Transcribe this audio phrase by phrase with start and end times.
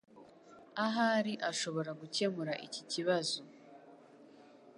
[0.85, 3.39] Ahari ashobora gukemura iki kibazo.